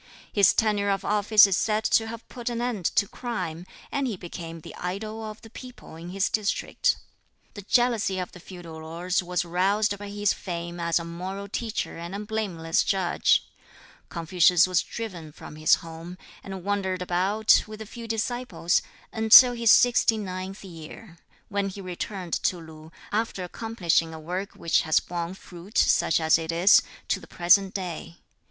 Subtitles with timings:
[0.33, 4.17] His tenure of office is said to have put an end to crime, and he
[4.17, 6.95] became the "idol of the people" in his district.
[7.53, 11.99] The jealousy of the feudal lords was roused by his fame as a moral teacher
[11.99, 13.47] and a blameless judge.
[14.09, 18.81] Confucius was driven from his home, and wandered about, with a few disciples,
[19.13, 24.81] until his sixty ninth year, when he returned to Lu, after accomplishing a work which
[24.81, 28.17] has borne fruit, such as it is, to the present day.